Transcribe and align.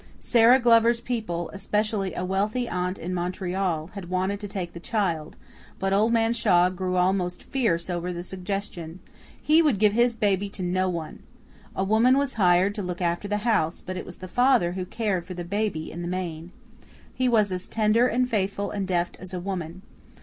Sara 0.19 0.57
Glover's 0.59 0.99
people, 0.99 1.51
especially 1.53 2.15
a 2.15 2.25
wealthy 2.25 2.67
aunt 2.67 2.97
in 2.97 3.13
Montreal, 3.13 3.91
had 3.93 4.09
wanted 4.09 4.39
to 4.39 4.47
take 4.47 4.73
the 4.73 4.79
child, 4.79 5.35
but 5.77 5.93
Old 5.93 6.11
Man 6.11 6.33
Shaw 6.33 6.69
grew 6.71 6.95
almost 6.97 7.43
fierce 7.43 7.87
over 7.87 8.11
the 8.11 8.23
suggestion. 8.23 8.99
He 9.39 9.61
would 9.61 9.77
give 9.77 9.93
his 9.93 10.15
baby 10.15 10.49
to 10.49 10.63
no 10.63 10.89
one. 10.89 11.21
A 11.75 11.83
woman 11.83 12.17
was 12.17 12.33
hired 12.33 12.73
to 12.73 12.81
look 12.81 12.99
after 12.99 13.27
the 13.27 13.45
house, 13.45 13.79
but 13.79 13.95
it 13.95 14.07
was 14.07 14.17
the 14.17 14.27
father 14.27 14.71
who 14.71 14.85
cared 14.85 15.23
for 15.27 15.35
the 15.35 15.43
baby 15.45 15.91
in 15.91 16.01
the 16.01 16.07
main. 16.07 16.51
He 17.13 17.29
was 17.29 17.51
as 17.51 17.67
tender 17.67 18.07
and 18.07 18.27
faithful 18.27 18.71
and 18.71 18.87
deft 18.87 19.17
as 19.19 19.35
a 19.35 19.39
woman. 19.39 19.83